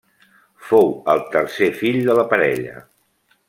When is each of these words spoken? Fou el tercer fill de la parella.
Fou 0.69 0.89
el 1.13 1.21
tercer 1.37 1.69
fill 1.83 2.01
de 2.09 2.19
la 2.21 2.27
parella. 2.35 2.83